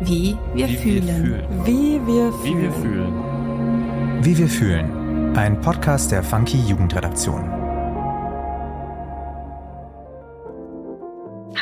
[0.00, 1.06] Wie wir Wie fühlen.
[1.06, 1.44] wir fühlen.
[1.64, 2.82] Wie wir Wie wir fühlen.
[2.82, 4.24] fühlen.
[4.24, 5.36] Wie wir fühlen.
[5.36, 7.42] Ein Podcast der Funky Jugendredaktion.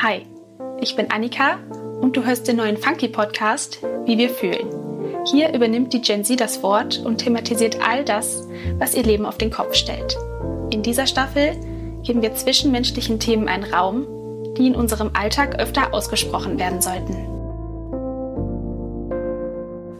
[0.02, 0.26] Hi,
[0.80, 1.58] ich bin Annika
[2.00, 4.68] und du hörst den neuen Funky Podcast Wie wir fühlen.
[5.32, 8.46] Hier übernimmt die Gen Z das Wort und thematisiert all das,
[8.78, 10.16] was ihr Leben auf den Kopf stellt.
[10.70, 11.52] In dieser Staffel
[12.02, 14.06] geben wir zwischenmenschlichen Themen einen Raum,
[14.58, 17.35] die in unserem Alltag öfter ausgesprochen werden sollten.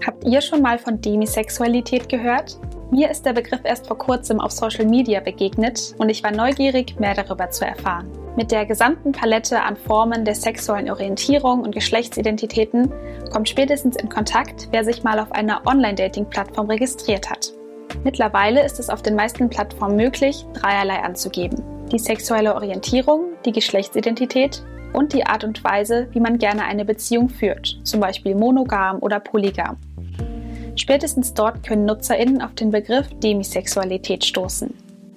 [0.07, 2.61] Habt ihr schon mal von Demisexualität gehört?
[2.93, 7.01] Mir ist der Begriff erst vor kurzem auf Social Media begegnet und ich war neugierig,
[7.01, 8.09] mehr darüber zu erfahren.
[8.37, 12.93] Mit der gesamten Palette an Formen der sexuellen Orientierung und Geschlechtsidentitäten
[13.33, 17.53] kommt spätestens in Kontakt, wer sich mal auf einer Online-Dating-Plattform registriert hat.
[18.05, 21.65] Mittlerweile ist es auf den meisten Plattformen möglich, dreierlei anzugeben.
[21.91, 27.29] Die sexuelle Orientierung, die Geschlechtsidentität und die Art und Weise, wie man gerne eine Beziehung
[27.29, 29.77] führt, zum Beispiel monogam oder polygam.
[30.77, 34.73] Spätestens dort können NutzerInnen auf den Begriff Demisexualität stoßen.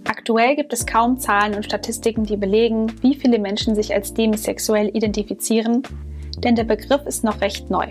[0.06, 4.90] Aktuell gibt es kaum Zahlen und Statistiken, die belegen, wie viele Menschen sich als demisexuell
[4.96, 5.84] identifizieren,
[6.38, 7.88] denn der Begriff ist noch recht neu.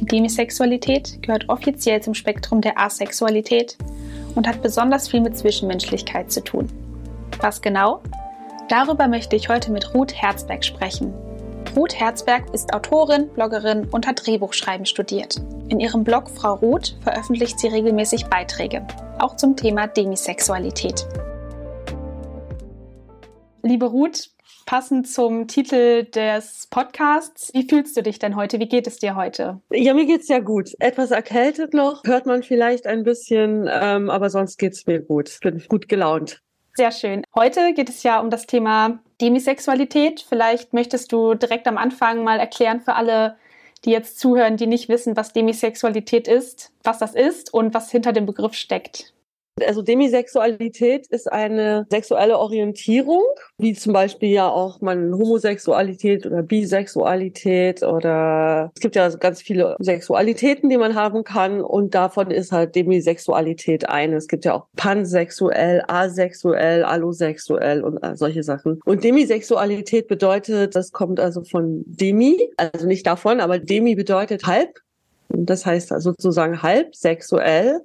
[0.00, 3.76] Die Demisexualität gehört offiziell zum Spektrum der Asexualität
[4.34, 6.68] und hat besonders viel mit Zwischenmenschlichkeit zu tun.
[7.40, 8.00] Was genau?
[8.68, 11.12] Darüber möchte ich heute mit Ruth Herzberg sprechen.
[11.76, 15.36] Ruth Herzberg ist Autorin, Bloggerin und hat Drehbuchschreiben studiert.
[15.68, 18.86] In ihrem Blog Frau Ruth veröffentlicht sie regelmäßig Beiträge,
[19.18, 21.06] auch zum Thema Demisexualität.
[23.62, 24.30] Liebe Ruth,
[24.66, 28.58] passend zum Titel des Podcasts, wie fühlst du dich denn heute?
[28.58, 29.60] Wie geht es dir heute?
[29.70, 30.70] Ja, mir geht's ja gut.
[30.78, 35.28] Etwas erkältet noch, hört man vielleicht ein bisschen, ähm, aber sonst geht's mir gut.
[35.30, 36.42] Ich bin gut gelaunt.
[36.74, 37.22] Sehr schön.
[37.34, 40.24] Heute geht es ja um das Thema Demisexualität.
[40.26, 43.36] Vielleicht möchtest du direkt am Anfang mal erklären für alle,
[43.84, 48.12] die jetzt zuhören, die nicht wissen, was Demisexualität ist, was das ist und was hinter
[48.12, 49.12] dem Begriff steckt.
[49.60, 53.22] Also Demisexualität ist eine sexuelle Orientierung,
[53.58, 59.76] wie zum Beispiel ja auch man Homosexualität oder Bisexualität oder es gibt ja ganz viele
[59.78, 64.16] Sexualitäten, die man haben kann und davon ist halt Demisexualität eine.
[64.16, 68.80] Es gibt ja auch pansexuell, asexuell, allosexuell und solche Sachen.
[68.86, 74.78] Und Demisexualität bedeutet, das kommt also von Demi, also nicht davon, aber Demi bedeutet halb.
[75.28, 77.80] Und das heißt also sozusagen halb sexuell,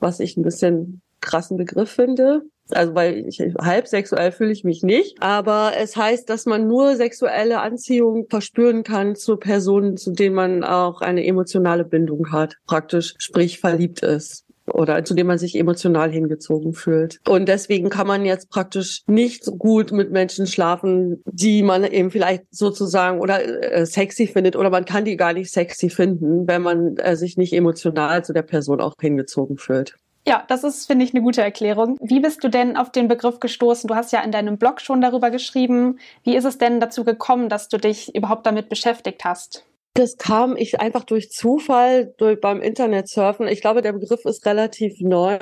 [0.00, 2.42] was ich ein bisschen krassen Begriff finde.
[2.70, 6.96] Also weil ich halb sexuell fühle ich mich nicht, aber es heißt, dass man nur
[6.96, 13.14] sexuelle Anziehung verspüren kann zu Personen, zu denen man auch eine emotionale Bindung hat, praktisch
[13.18, 17.20] sprich verliebt ist oder zu dem man sich emotional hingezogen fühlt.
[17.26, 22.10] Und deswegen kann man jetzt praktisch nicht so gut mit Menschen schlafen, die man eben
[22.10, 26.62] vielleicht sozusagen oder äh, sexy findet oder man kann die gar nicht sexy finden, wenn
[26.62, 29.96] man äh, sich nicht emotional zu der Person auch hingezogen fühlt.
[30.28, 31.96] Ja, das ist, finde ich, eine gute Erklärung.
[32.02, 33.88] Wie bist du denn auf den Begriff gestoßen?
[33.88, 35.98] Du hast ja in deinem Blog schon darüber geschrieben.
[36.22, 39.64] Wie ist es denn dazu gekommen, dass du dich überhaupt damit beschäftigt hast?
[39.94, 43.48] Das kam ich einfach durch Zufall durch, beim Internetsurfen.
[43.48, 45.38] Ich glaube, der Begriff ist relativ neu.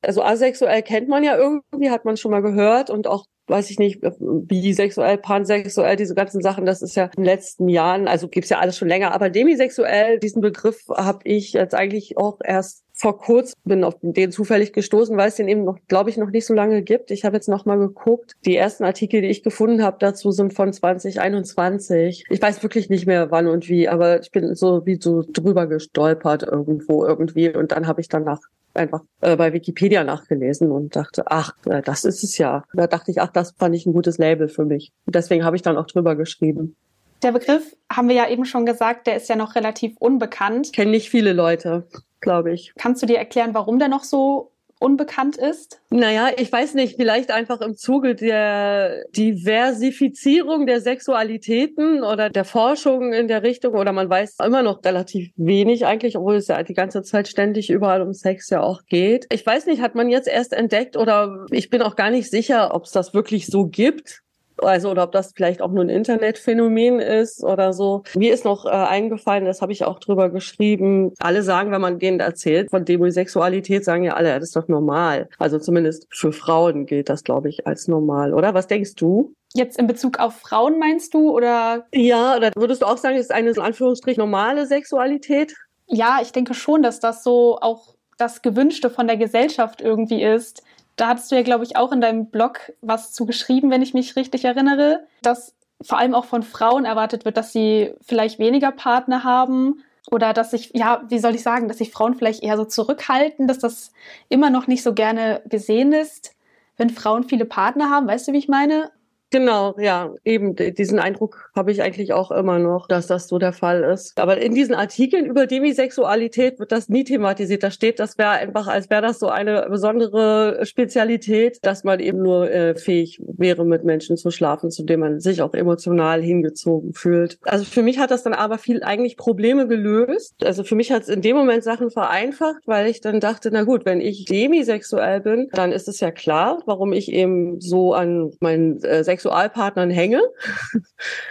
[0.00, 3.78] Also asexuell kennt man ja irgendwie, hat man schon mal gehört und auch weiß ich
[3.78, 8.48] nicht, bisexuell, pansexuell, diese ganzen Sachen, das ist ja in den letzten Jahren, also gibt's
[8.48, 13.18] ja alles schon länger, aber demisexuell, diesen Begriff habe ich jetzt eigentlich auch erst vor
[13.18, 16.44] kurzem bin auf den zufällig gestoßen, weil es den eben noch, glaube ich, noch nicht
[16.44, 17.10] so lange gibt.
[17.10, 18.34] Ich habe jetzt noch mal geguckt.
[18.44, 22.24] Die ersten Artikel, die ich gefunden habe dazu, sind von 2021.
[22.28, 25.66] Ich weiß wirklich nicht mehr wann und wie, aber ich bin so wie so drüber
[25.66, 28.40] gestolpert irgendwo irgendwie und dann habe ich danach
[28.74, 32.64] einfach äh, bei Wikipedia nachgelesen und dachte, ach, äh, das ist es ja.
[32.74, 34.92] Da dachte ich, ach, das fand ich ein gutes Label für mich.
[35.06, 36.76] Und deswegen habe ich dann auch drüber geschrieben.
[37.22, 40.72] Der Begriff, haben wir ja eben schon gesagt, der ist ja noch relativ unbekannt.
[40.72, 41.86] Kennen nicht viele Leute,
[42.20, 42.72] glaube ich.
[42.78, 45.80] Kannst du dir erklären, warum der noch so unbekannt ist?
[45.90, 53.12] Naja, ich weiß nicht, vielleicht einfach im Zuge der Diversifizierung der Sexualitäten oder der Forschung
[53.12, 56.74] in der Richtung oder man weiß immer noch relativ wenig eigentlich, obwohl es ja die
[56.74, 59.26] ganze Zeit ständig überall um Sex ja auch geht.
[59.30, 62.74] Ich weiß nicht, hat man jetzt erst entdeckt oder ich bin auch gar nicht sicher,
[62.74, 64.22] ob es das wirklich so gibt.
[64.62, 68.02] Also oder ob das vielleicht auch nur ein Internetphänomen ist oder so.
[68.14, 71.12] Mir ist noch äh, eingefallen, das habe ich auch drüber geschrieben.
[71.18, 75.28] Alle sagen, wenn man denen erzählt von Demisexualität, sagen ja alle, das ist doch normal.
[75.38, 78.54] Also zumindest für Frauen gilt das, glaube ich, als normal, oder?
[78.54, 79.34] Was denkst du?
[79.52, 81.86] Jetzt in Bezug auf Frauen meinst du oder?
[81.92, 85.54] Ja, oder würdest du auch sagen, es ist eine in Anführungsstrich normale Sexualität?
[85.86, 90.62] Ja, ich denke schon, dass das so auch das Gewünschte von der Gesellschaft irgendwie ist.
[91.00, 93.94] Da hattest du ja, glaube ich, auch in deinem Blog was zu geschrieben, wenn ich
[93.94, 98.70] mich richtig erinnere, dass vor allem auch von Frauen erwartet wird, dass sie vielleicht weniger
[98.70, 102.56] Partner haben Oder dass sich, ja, wie soll ich sagen, dass sich Frauen vielleicht eher
[102.56, 103.92] so zurückhalten, dass das
[104.28, 106.34] immer noch nicht so gerne gesehen ist,
[106.76, 108.06] wenn Frauen viele Partner haben.
[108.06, 108.90] Weißt du, wie ich meine?
[109.30, 113.52] Genau, ja, eben diesen Eindruck habe ich eigentlich auch immer noch, dass das so der
[113.52, 114.18] Fall ist.
[114.18, 117.62] Aber in diesen Artikeln über Demisexualität wird das nie thematisiert.
[117.62, 122.22] Da steht, das wäre einfach, als wäre das so eine besondere Spezialität, dass man eben
[122.22, 126.92] nur äh, fähig wäre, mit Menschen zu schlafen, zu denen man sich auch emotional hingezogen
[126.92, 127.38] fühlt.
[127.42, 130.44] Also für mich hat das dann aber viel eigentlich Probleme gelöst.
[130.44, 133.62] Also für mich hat es in dem Moment Sachen vereinfacht, weil ich dann dachte, na
[133.62, 138.32] gut, wenn ich demisexuell bin, dann ist es ja klar, warum ich eben so an
[138.40, 140.22] meinen äh, Sexualpartnern hänge.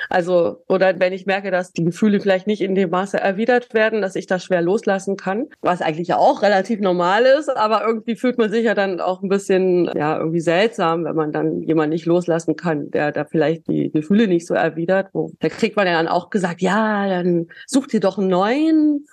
[0.09, 4.01] Also, oder wenn ich merke, dass die Gefühle vielleicht nicht in dem Maße erwidert werden,
[4.01, 8.15] dass ich das schwer loslassen kann, was eigentlich ja auch relativ normal ist, aber irgendwie
[8.15, 11.93] fühlt man sich ja dann auch ein bisschen, ja, irgendwie seltsam, wenn man dann jemanden
[11.93, 15.09] nicht loslassen kann, der da vielleicht die Gefühle nicht so erwidert.
[15.13, 19.05] Wo, da kriegt man ja dann auch gesagt, ja, dann such dir doch einen neuen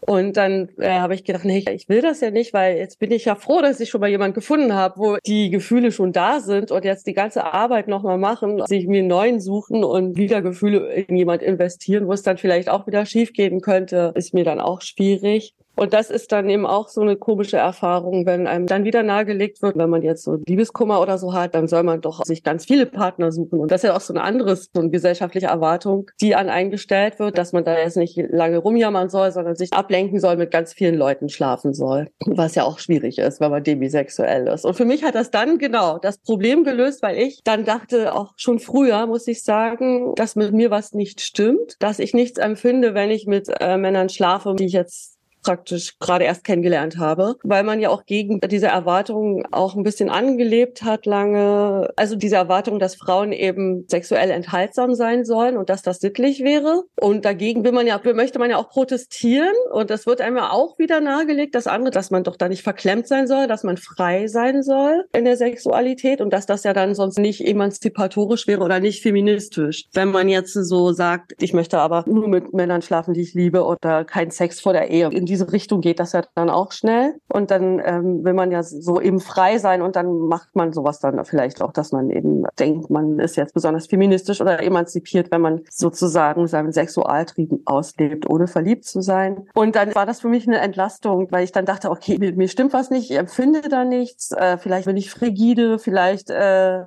[0.00, 3.10] und dann äh, habe ich gedacht, nee, ich will das ja nicht, weil jetzt bin
[3.10, 6.40] ich ja froh, dass ich schon mal jemand gefunden habe, wo die Gefühle schon da
[6.40, 10.42] sind und jetzt die ganze Arbeit nochmal machen, sich mir einen neuen suchen und wieder
[10.42, 14.44] Gefühle in jemand investieren, wo es dann vielleicht auch wieder schief gehen könnte, ist mir
[14.44, 15.54] dann auch schwierig.
[15.76, 19.62] Und das ist dann eben auch so eine komische Erfahrung, wenn einem dann wieder nahegelegt
[19.62, 22.64] wird, wenn man jetzt so Liebeskummer oder so hat, dann soll man doch sich ganz
[22.64, 23.60] viele Partner suchen.
[23.60, 26.70] Und das ist ja auch so eine andere, so eine gesellschaftliche Erwartung, die an einen
[26.70, 30.50] gestellt wird, dass man da jetzt nicht lange rumjammern soll, sondern sich ablenken soll, mit
[30.50, 32.08] ganz vielen Leuten schlafen soll.
[32.24, 34.64] Was ja auch schwierig ist, wenn man demisexuell ist.
[34.64, 38.32] Und für mich hat das dann genau das Problem gelöst, weil ich dann dachte, auch
[38.36, 42.94] schon früher, muss ich sagen, dass mit mir was nicht stimmt, dass ich nichts empfinde,
[42.94, 45.15] wenn ich mit äh, Männern schlafe, die ich jetzt
[45.46, 50.10] praktisch gerade erst kennengelernt habe, weil man ja auch gegen diese Erwartungen auch ein bisschen
[50.10, 51.88] angelebt hat lange.
[51.94, 56.82] Also diese Erwartung, dass Frauen eben sexuell enthaltsam sein sollen und dass das sittlich wäre.
[57.00, 59.54] Und dagegen will man ja, möchte man ja auch protestieren.
[59.72, 62.64] Und das wird einem ja auch wieder nahegelegt, das andere, dass man doch da nicht
[62.64, 66.72] verklemmt sein soll, dass man frei sein soll in der Sexualität und dass das ja
[66.72, 69.84] dann sonst nicht emanzipatorisch wäre oder nicht feministisch.
[69.92, 73.62] Wenn man jetzt so sagt, ich möchte aber nur mit Männern schlafen, die ich liebe
[73.64, 75.08] oder keinen Sex vor der Ehe.
[75.10, 77.14] In diese Richtung geht das ja dann auch schnell.
[77.28, 80.98] Und dann ähm, will man ja so eben frei sein und dann macht man sowas
[80.98, 85.40] dann vielleicht auch, dass man eben denkt, man ist jetzt besonders feministisch oder emanzipiert, wenn
[85.40, 89.46] man sozusagen seinen Sexualtrieb auslebt, ohne verliebt zu sein.
[89.54, 92.48] Und dann war das für mich eine Entlastung, weil ich dann dachte, okay, mir, mir
[92.48, 96.82] stimmt was nicht, ich empfinde da nichts, äh, vielleicht bin ich frigide, vielleicht äh,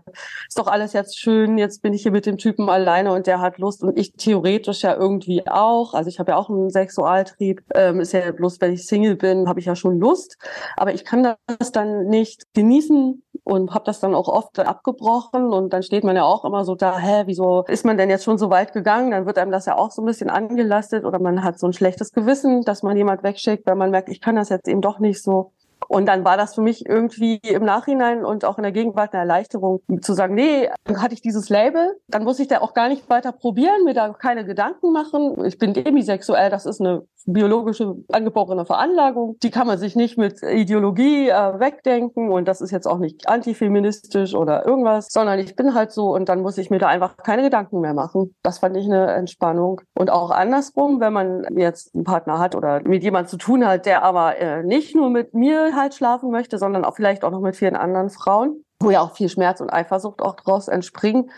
[0.47, 3.41] ist doch alles jetzt schön, jetzt bin ich hier mit dem Typen alleine und der
[3.41, 5.93] hat Lust und ich theoretisch ja irgendwie auch.
[5.93, 9.47] Also ich habe ja auch einen Sexualtrieb, ähm, ist ja bloß wenn ich Single bin,
[9.47, 10.37] habe ich ja schon Lust,
[10.77, 15.73] aber ich kann das dann nicht genießen und habe das dann auch oft abgebrochen und
[15.73, 18.37] dann steht man ja auch immer so da, hä, wieso ist man denn jetzt schon
[18.37, 19.11] so weit gegangen?
[19.11, 21.73] Dann wird einem das ja auch so ein bisschen angelastet oder man hat so ein
[21.73, 24.99] schlechtes Gewissen, dass man jemand wegschickt, weil man merkt, ich kann das jetzt eben doch
[24.99, 25.51] nicht so.
[25.87, 29.21] Und dann war das für mich irgendwie im Nachhinein und auch in der Gegenwart eine
[29.21, 32.89] Erleichterung, zu sagen, nee, dann hatte ich dieses Label, dann muss ich da auch gar
[32.89, 35.43] nicht weiter probieren, mir da keine Gedanken machen.
[35.45, 39.37] Ich bin demisexuell, das ist eine biologische angeborene Veranlagung.
[39.43, 43.27] Die kann man sich nicht mit Ideologie äh, wegdenken und das ist jetzt auch nicht
[43.27, 47.17] antifeministisch oder irgendwas, sondern ich bin halt so und dann muss ich mir da einfach
[47.17, 48.35] keine Gedanken mehr machen.
[48.43, 49.81] Das fand ich eine Entspannung.
[49.93, 53.85] Und auch andersrum, wenn man jetzt einen Partner hat oder mit jemandem zu tun hat,
[53.85, 57.41] der aber äh, nicht nur mit mir halt schlafen möchte, sondern auch vielleicht auch noch
[57.41, 61.31] mit vielen anderen Frauen, wo ja auch viel Schmerz und Eifersucht auch draus entspringen,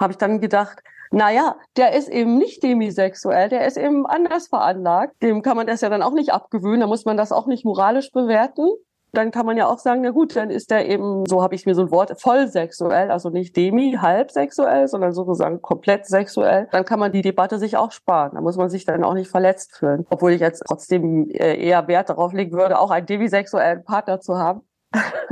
[0.00, 5.22] habe ich dann gedacht, naja, der ist eben nicht demisexuell, der ist eben anders veranlagt.
[5.22, 7.64] Dem kann man das ja dann auch nicht abgewöhnen, da muss man das auch nicht
[7.64, 8.68] moralisch bewerten.
[9.12, 11.64] Dann kann man ja auch sagen, na gut, dann ist der eben, so habe ich
[11.64, 16.68] mir so ein Wort, vollsexuell, also nicht demi, halbsexuell, sondern sozusagen komplett sexuell.
[16.70, 18.32] Dann kann man die Debatte sich auch sparen.
[18.34, 20.06] Da muss man sich dann auch nicht verletzt fühlen.
[20.10, 24.36] Obwohl ich jetzt trotzdem äh, eher Wert darauf legen würde, auch einen demisexuellen Partner zu
[24.36, 24.62] haben.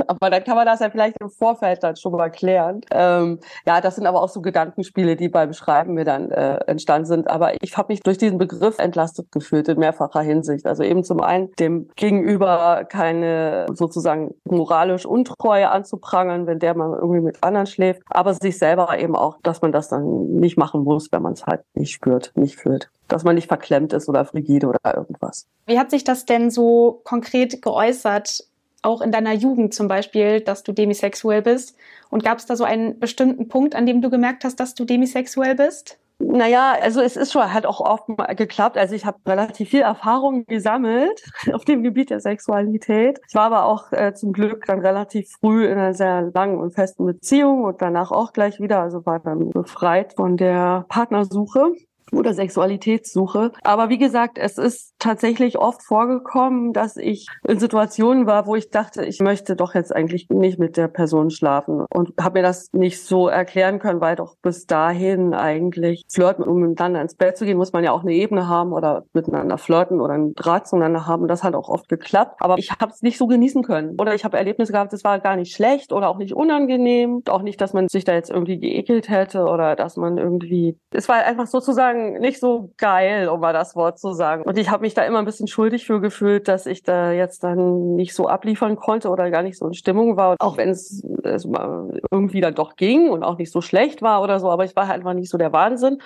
[0.07, 2.81] Aber dann kann man das ja vielleicht im Vorfeld dann schon mal klären.
[2.91, 7.05] Ähm, ja, das sind aber auch so Gedankenspiele, die beim Schreiben mir dann äh, entstanden
[7.05, 7.29] sind.
[7.29, 10.65] Aber ich habe mich durch diesen Begriff entlastet gefühlt in mehrfacher Hinsicht.
[10.65, 17.21] Also eben zum einen dem Gegenüber keine sozusagen moralisch Untreue anzuprangern, wenn der mal irgendwie
[17.21, 21.11] mit anderen schläft, aber sich selber eben auch, dass man das dann nicht machen muss,
[21.11, 24.67] wenn man es halt nicht spürt, nicht fühlt dass man nicht verklemmt ist oder frigide
[24.67, 25.45] oder irgendwas.
[25.67, 28.43] Wie hat sich das denn so konkret geäußert?
[28.85, 31.75] Auch in deiner Jugend zum Beispiel, dass du demisexuell bist?
[32.09, 34.85] Und gab es da so einen bestimmten Punkt, an dem du gemerkt hast, dass du
[34.85, 35.99] demisexuell bist?
[36.17, 38.77] Naja, also es ist schon halt auch oft geklappt.
[38.77, 41.23] Also ich habe relativ viel Erfahrung gesammelt
[41.53, 43.19] auf dem Gebiet der Sexualität.
[43.27, 46.73] Ich war aber auch äh, zum Glück dann relativ früh in einer sehr langen und
[46.73, 51.73] festen Beziehung und danach auch gleich wieder, also war dann befreit von der Partnersuche.
[52.11, 53.51] Oder Sexualitätssuche.
[53.63, 58.69] Aber wie gesagt, es ist tatsächlich oft vorgekommen, dass ich in Situationen war, wo ich
[58.69, 62.69] dachte, ich möchte doch jetzt eigentlich nicht mit der Person schlafen und habe mir das
[62.73, 67.45] nicht so erklären können, weil doch bis dahin eigentlich flirten, um miteinander ins Bett zu
[67.45, 71.07] gehen, muss man ja auch eine Ebene haben oder miteinander flirten oder einen Draht zueinander
[71.07, 71.27] haben.
[71.27, 73.95] Das hat auch oft geklappt, aber ich habe es nicht so genießen können.
[73.99, 77.41] Oder ich habe Erlebnisse gehabt, das war gar nicht schlecht oder auch nicht unangenehm, auch
[77.41, 81.17] nicht, dass man sich da jetzt irgendwie geekelt hätte oder dass man irgendwie, es war
[81.17, 84.43] einfach sozusagen nicht so geil, um mal das Wort zu sagen.
[84.43, 87.43] Und ich habe mich da immer ein bisschen schuldig für gefühlt, dass ich da jetzt
[87.43, 90.35] dann nicht so abliefern konnte oder gar nicht so in Stimmung war.
[90.39, 91.05] auch wenn es,
[92.11, 94.87] irgendwie dann doch ging und auch nicht so schlecht war oder so, aber ich war
[94.87, 95.99] halt einfach nicht so der Wahnsinn.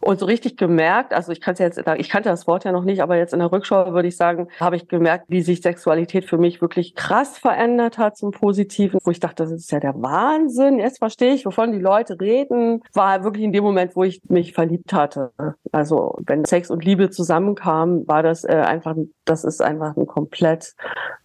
[0.00, 3.02] Und so richtig gemerkt, also ich kannte jetzt, ich kannte das Wort ja noch nicht,
[3.02, 6.38] aber jetzt in der Rückschau würde ich sagen, habe ich gemerkt, wie sich Sexualität für
[6.38, 10.78] mich wirklich krass verändert hat zum Positiven, wo ich dachte, das ist ja der Wahnsinn.
[10.78, 12.82] Jetzt verstehe ich, wovon die Leute reden.
[12.92, 15.54] War wirklich in dem Moment, wo ich mich verliebt hatte.
[15.72, 20.74] Also wenn Sex und Liebe zusammenkamen, war das äh, einfach, das ist einfach ein komplett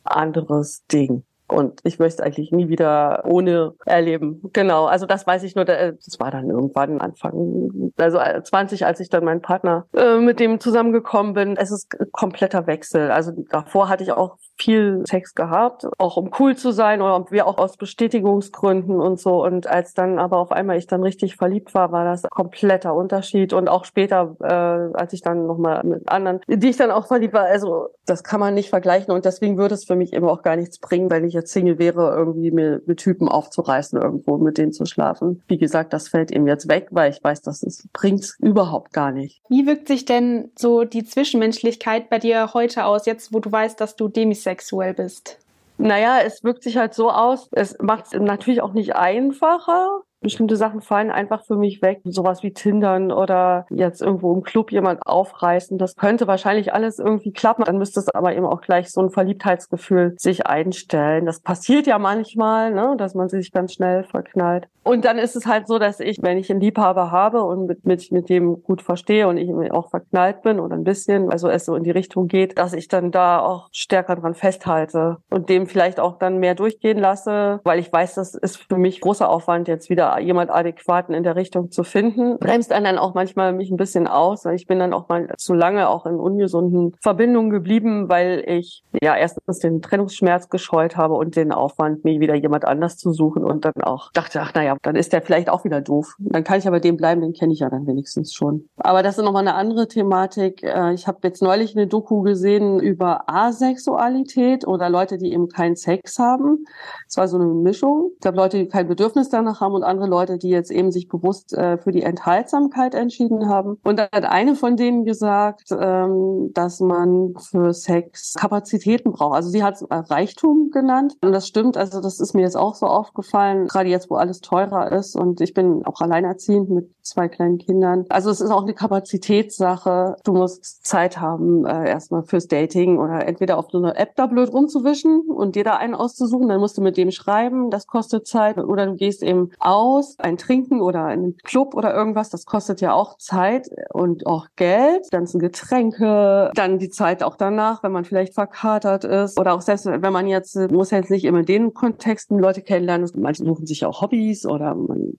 [0.03, 1.23] anderes Ding.
[1.47, 4.39] Und ich möchte eigentlich nie wieder ohne erleben.
[4.53, 9.09] Genau, also das weiß ich nur, das war dann irgendwann Anfang, also 20, als ich
[9.09, 11.57] dann meinen Partner äh, mit dem zusammengekommen bin.
[11.57, 13.09] Es ist kompletter Wechsel.
[13.09, 17.47] Also davor hatte ich auch viel Sex gehabt, auch um cool zu sein oder wir
[17.47, 19.43] auch aus Bestätigungsgründen und so.
[19.43, 23.53] Und als dann aber auf einmal ich dann richtig verliebt war, war das kompletter Unterschied.
[23.53, 27.33] Und auch später, äh, als ich dann nochmal mit anderen, die ich dann auch verliebt
[27.33, 29.13] war, also das kann man nicht vergleichen.
[29.13, 31.79] Und deswegen würde es für mich eben auch gar nichts bringen, wenn ich jetzt Single
[31.79, 35.41] wäre, irgendwie mir mit Typen aufzureißen, irgendwo mit denen zu schlafen.
[35.47, 39.11] Wie gesagt, das fällt eben jetzt weg, weil ich weiß, dass es bringt überhaupt gar
[39.11, 39.41] nicht.
[39.49, 43.79] Wie wirkt sich denn so die Zwischenmenschlichkeit bei dir heute aus, jetzt wo du weißt,
[43.79, 44.48] dass du demisexuell
[44.93, 45.39] bist?
[45.77, 50.55] Naja, es wirkt sich halt so aus, es macht es natürlich auch nicht einfacher, bestimmte
[50.55, 52.01] Sachen fallen einfach für mich weg.
[52.03, 55.77] Sowas wie Tindern oder jetzt irgendwo im Club jemand aufreißen.
[55.77, 57.63] Das könnte wahrscheinlich alles irgendwie klappen.
[57.63, 61.25] Dann müsste es aber eben auch gleich so ein Verliebtheitsgefühl sich einstellen.
[61.25, 64.67] Das passiert ja manchmal, ne, dass man sich ganz schnell verknallt.
[64.83, 67.85] Und dann ist es halt so, dass ich, wenn ich einen Liebhaber habe und mit,
[67.85, 71.65] mit, mit dem gut verstehe und ich auch verknallt bin oder ein bisschen, also es
[71.65, 75.67] so in die Richtung geht, dass ich dann da auch stärker dran festhalte und dem
[75.67, 79.67] vielleicht auch dann mehr durchgehen lasse, weil ich weiß, das ist für mich großer Aufwand,
[79.67, 82.37] jetzt wieder jemand adäquaten in der Richtung zu finden.
[82.39, 84.45] Bremst einen dann auch manchmal mich ein bisschen aus.
[84.45, 89.15] Ich bin dann auch mal zu lange auch in ungesunden Verbindungen geblieben, weil ich ja
[89.15, 93.65] erstens den Trennungsschmerz gescheut habe und den Aufwand, mir wieder jemand anders zu suchen und
[93.65, 96.15] dann auch dachte, ach naja, dann ist der vielleicht auch wieder doof.
[96.19, 98.69] Dann kann ich aber dem bleiben, den kenne ich ja dann wenigstens schon.
[98.77, 100.63] Aber das ist nochmal eine andere Thematik.
[100.63, 105.75] Äh, ich habe jetzt neulich eine Doku gesehen über Asexualität oder Leute, die eben keinen
[105.75, 106.65] Sex haben.
[107.07, 108.11] Es war so eine Mischung.
[108.15, 111.07] Ich glaube, Leute, die kein Bedürfnis danach haben und andere Leute, die jetzt eben sich
[111.07, 113.77] bewusst äh, für die Enthaltsamkeit entschieden haben.
[113.83, 119.35] Und da hat eine von denen gesagt, ähm, dass man für Sex Kapazitäten braucht.
[119.35, 121.15] Also sie hat es Reichtum genannt.
[121.21, 124.41] Und das stimmt, also das ist mir jetzt auch so aufgefallen, gerade jetzt, wo alles
[124.41, 125.15] teurer ist.
[125.15, 128.05] Und ich bin auch alleinerziehend mit zwei kleinen Kindern.
[128.09, 130.15] Also es ist auch eine Kapazitätssache.
[130.23, 134.27] Du musst Zeit haben, äh, erstmal fürs Dating oder entweder auf so einer App da
[134.27, 136.47] blöd rumzuwischen und dir da einen auszusuchen.
[136.47, 138.57] Dann musst du mit dem schreiben, das kostet Zeit.
[138.57, 139.51] Oder du gehst eben
[139.89, 144.47] aus, ein Trinken oder einen Club oder irgendwas, das kostet ja auch Zeit und auch
[144.55, 145.09] Geld.
[145.11, 149.39] Ganzen Getränke, dann die Zeit auch danach, wenn man vielleicht verkatert ist.
[149.39, 153.09] Oder auch selbst, wenn man jetzt, muss jetzt nicht immer in den Kontexten Leute kennenlernen.
[153.15, 155.13] Manche suchen sich auch Hobbys oder man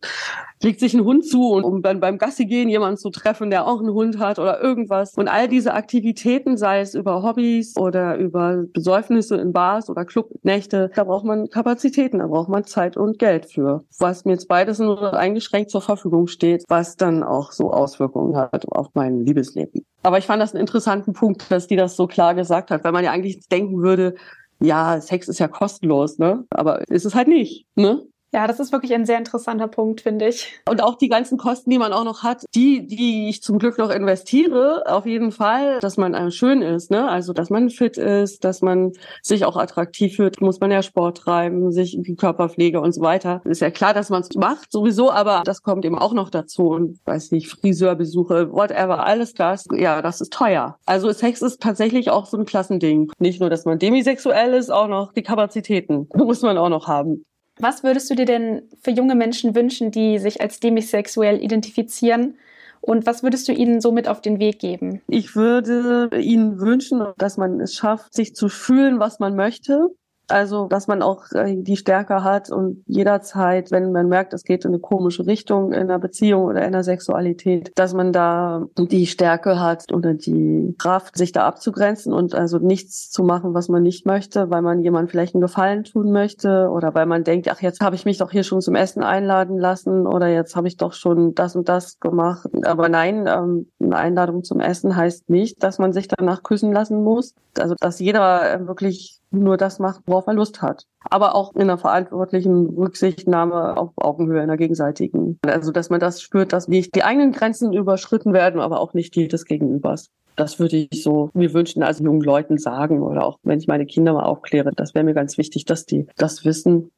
[0.62, 3.80] legt sich einen Hund zu, um dann beim Gassi gehen jemanden zu treffen, der auch
[3.80, 5.14] einen Hund hat oder irgendwas.
[5.14, 10.90] Und all diese Aktivitäten, sei es über Hobbys oder über Besäufnisse in Bars oder Clubnächte,
[10.94, 13.84] da braucht man Kapazitäten, da braucht man Zeit und Geld für.
[13.98, 18.69] Was mir jetzt beides nur eingeschränkt zur Verfügung steht, was dann auch so Auswirkungen hat
[18.69, 19.87] auf mein Liebesleben.
[20.02, 22.93] Aber ich fand das einen interessanten Punkt, dass die das so klar gesagt hat, weil
[22.93, 24.17] man ja eigentlich denken würde,
[24.61, 26.45] ja, Sex ist ja kostenlos, ne?
[26.50, 28.02] Aber ist es halt nicht, ne?
[28.32, 30.60] Ja, das ist wirklich ein sehr interessanter Punkt, finde ich.
[30.68, 33.76] Und auch die ganzen Kosten, die man auch noch hat, die, die ich zum Glück
[33.78, 37.08] noch investiere, auf jeden Fall, dass man schön ist, ne?
[37.08, 41.18] Also, dass man fit ist, dass man sich auch attraktiv fühlt, muss man ja Sport
[41.18, 43.40] treiben, sich die Körperpflege und so weiter.
[43.44, 46.68] Ist ja klar, dass man es macht, sowieso, aber das kommt eben auch noch dazu
[46.68, 50.78] und weiß nicht, Friseurbesuche, whatever, alles das, ja, das ist teuer.
[50.87, 53.10] Also Sex ist tatsächlich auch so ein Klassending.
[53.18, 57.25] Nicht nur, dass man demisexuell ist, auch noch die Kapazitäten muss man auch noch haben.
[57.61, 62.38] Was würdest du dir denn für junge Menschen wünschen, die sich als demisexuell identifizieren?
[62.81, 65.02] Und was würdest du ihnen somit auf den Weg geben?
[65.07, 69.88] Ich würde ihnen wünschen, dass man es schafft, sich zu fühlen, was man möchte,
[70.30, 74.64] Also, dass man auch äh, die Stärke hat und jederzeit, wenn man merkt, es geht
[74.64, 79.06] in eine komische Richtung in einer Beziehung oder in einer Sexualität, dass man da die
[79.06, 83.82] Stärke hat oder die Kraft, sich da abzugrenzen und also nichts zu machen, was man
[83.82, 87.60] nicht möchte, weil man jemand vielleicht einen Gefallen tun möchte oder weil man denkt, ach,
[87.60, 90.76] jetzt habe ich mich doch hier schon zum Essen einladen lassen oder jetzt habe ich
[90.76, 92.49] doch schon das und das gemacht.
[92.64, 97.02] Aber nein, ähm, eine Einladung zum Essen heißt nicht, dass man sich danach küssen lassen
[97.02, 97.34] muss.
[97.58, 100.87] Also, dass jeder äh, wirklich nur das macht, worauf er Lust hat.
[101.08, 105.38] Aber auch in einer verantwortlichen Rücksichtnahme auf Augenhöhe, in der gegenseitigen.
[105.46, 109.14] Also, dass man das spürt, dass nicht die eigenen Grenzen überschritten werden, aber auch nicht
[109.14, 110.10] die des Gegenübers.
[110.37, 113.87] Das würde ich so mir wünschen, also jungen Leuten sagen oder auch wenn ich meine
[113.87, 116.90] Kinder mal aufkläre, das wäre mir ganz wichtig, dass die das wissen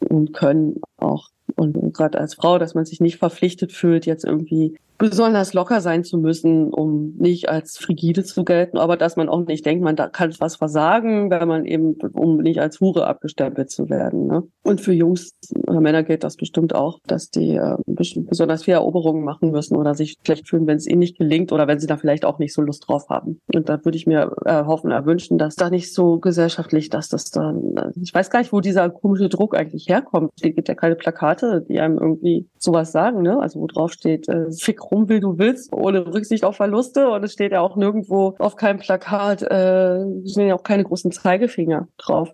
[0.00, 1.28] und können auch.
[1.56, 6.04] Und gerade als Frau, dass man sich nicht verpflichtet fühlt, jetzt irgendwie besonders locker sein
[6.04, 9.96] zu müssen, um nicht als frigide zu gelten, aber dass man auch nicht denkt, man
[9.96, 14.26] da kann was versagen, wenn man eben, um nicht als Hure abgestempelt zu werden.
[14.26, 14.42] Ne?
[14.62, 15.32] Und für Jungs
[15.66, 19.94] oder Männer gilt das bestimmt auch, dass die äh, besonders viel Eroberungen machen müssen oder
[19.94, 22.52] sich schlecht fühlen, wenn es ihnen nicht gelingt oder wenn sie da vielleicht auch nicht
[22.52, 23.40] so Lust drauf haben.
[23.54, 27.24] Und da würde ich mir äh, hoffen, erwünschen, dass da nicht so gesellschaftlich, dass das
[27.30, 30.30] dann, äh, ich weiß gar nicht, wo dieser komische Druck eigentlich herkommt.
[30.36, 33.40] Es gibt ja keine Plakate, die einem irgendwie sowas sagen, ne?
[33.40, 34.50] Also wo drauf steht, äh,
[34.90, 37.10] rum, wie du willst, ohne Rücksicht auf Verluste.
[37.10, 41.12] Und es steht ja auch nirgendwo auf keinem Plakat, äh, sind ja auch keine großen
[41.12, 42.30] Zeigefinger drauf.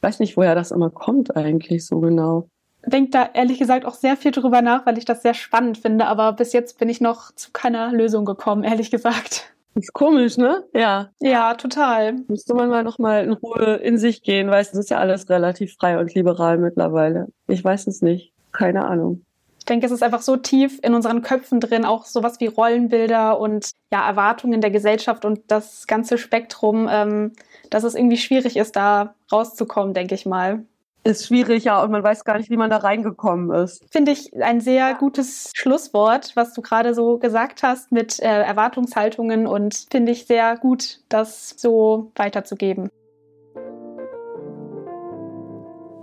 [0.00, 2.48] Weiß nicht, woher das immer kommt eigentlich so genau
[2.86, 6.06] denke da ehrlich gesagt auch sehr viel drüber nach, weil ich das sehr spannend finde.
[6.06, 9.52] Aber bis jetzt bin ich noch zu keiner Lösung gekommen, ehrlich gesagt.
[9.74, 10.64] ist komisch, ne?
[10.74, 11.10] Ja.
[11.20, 12.14] Ja, total.
[12.28, 15.74] Müsste man mal nochmal in Ruhe in sich gehen, weil es ist ja alles relativ
[15.74, 17.28] frei und liberal mittlerweile.
[17.48, 18.32] Ich weiß es nicht.
[18.52, 19.24] Keine Ahnung.
[19.62, 23.38] Ich denke, es ist einfach so tief in unseren Köpfen drin, auch sowas wie Rollenbilder
[23.38, 27.30] und ja, Erwartungen der Gesellschaft und das ganze Spektrum, ähm,
[27.70, 30.64] dass es irgendwie schwierig ist, da rauszukommen, denke ich mal.
[31.04, 33.84] Ist schwierig, ja, und man weiß gar nicht, wie man da reingekommen ist.
[33.88, 39.46] Finde ich ein sehr gutes Schlusswort, was du gerade so gesagt hast mit äh, Erwartungshaltungen
[39.46, 42.88] und finde ich sehr gut, das so weiterzugeben.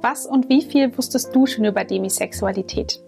[0.02, 3.02] Was und wie viel wusstest du schon über Demisexualität?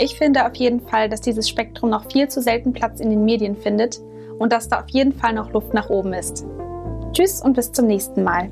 [0.00, 3.24] Ich finde auf jeden Fall, dass dieses Spektrum noch viel zu selten Platz in den
[3.24, 4.00] Medien findet
[4.38, 6.46] und dass da auf jeden Fall noch Luft nach oben ist.
[7.12, 8.48] Tschüss und bis zum nächsten Mal.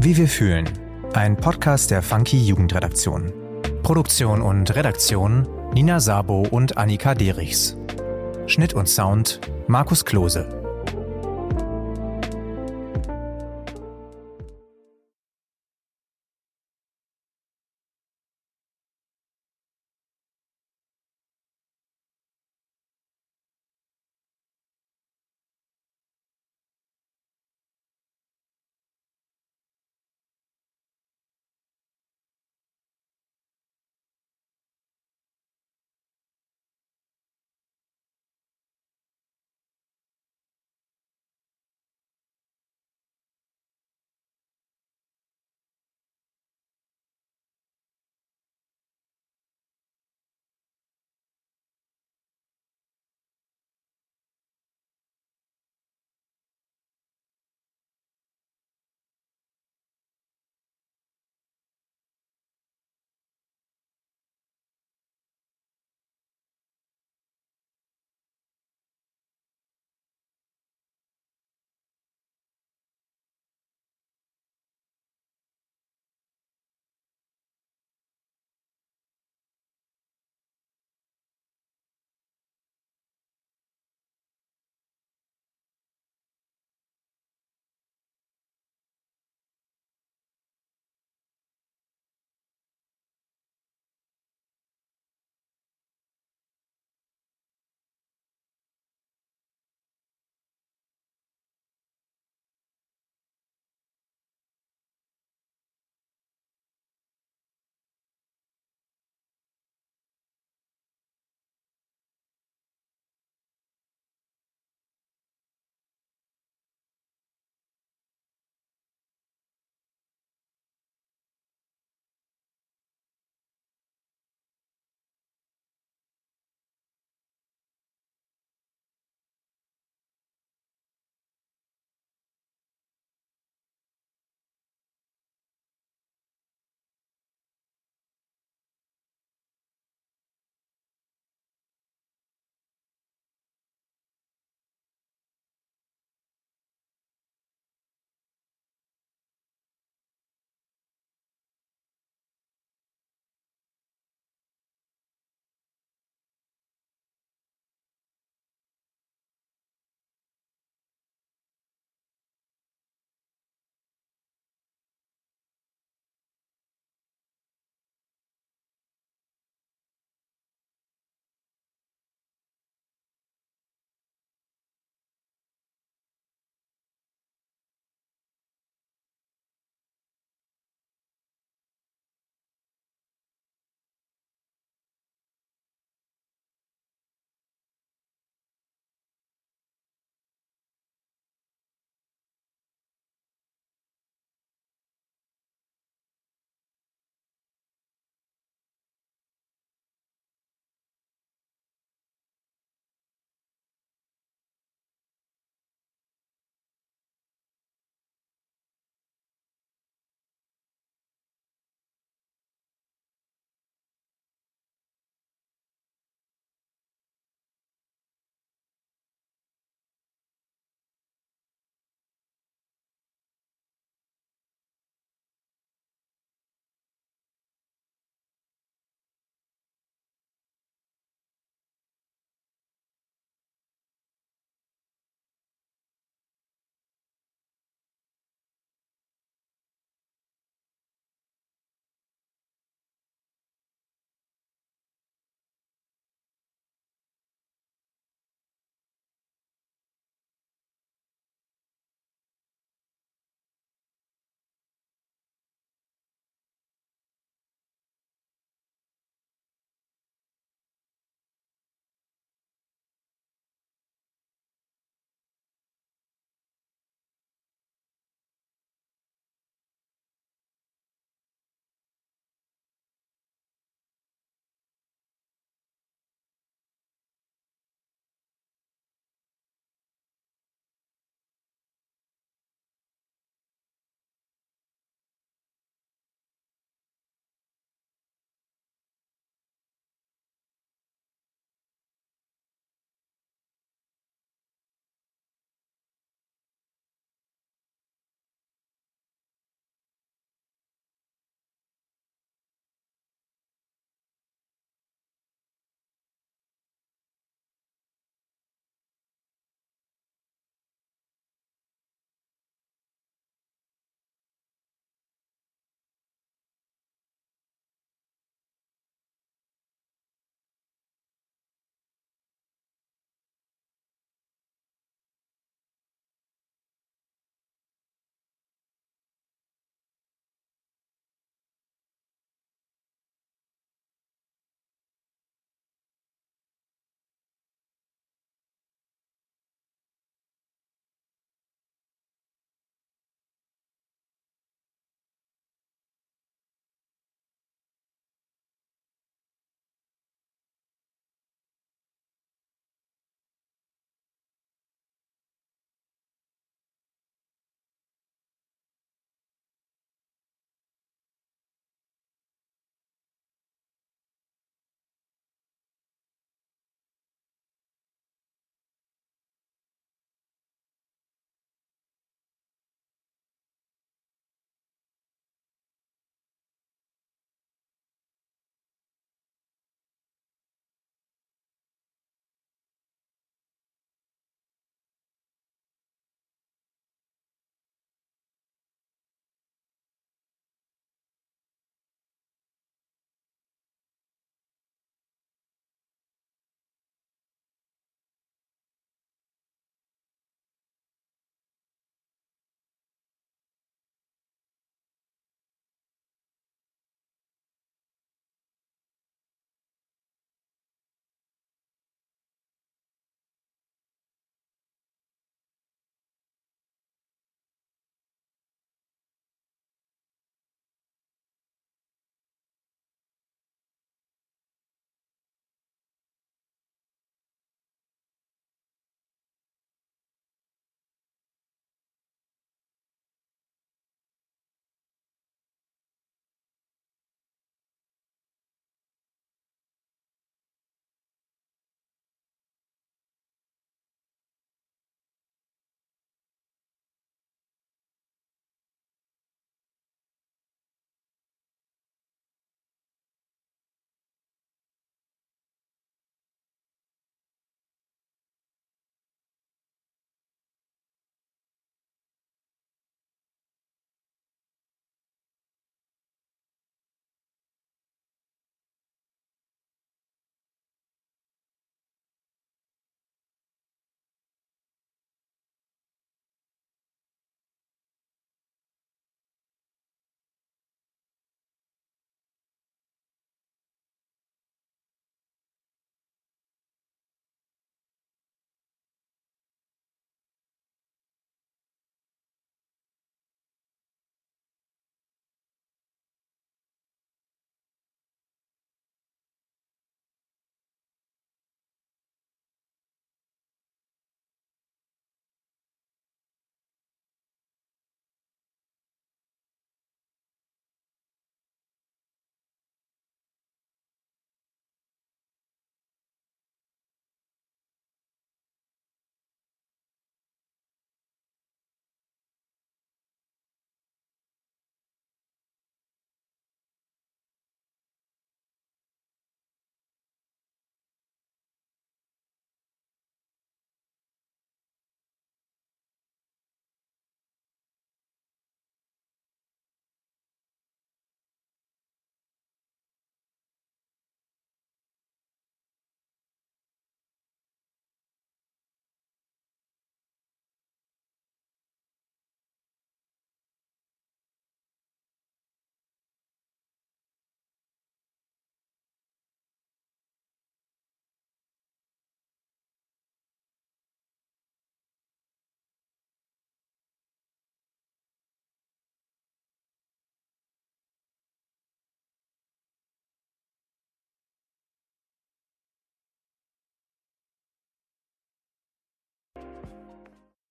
[0.00, 0.68] Wie wir fühlen.
[1.14, 3.32] Ein Podcast der Funky Jugendredaktion.
[3.82, 7.78] Produktion und Redaktion Nina Sabo und Annika Derichs.
[8.46, 10.59] Schnitt und Sound Markus Klose.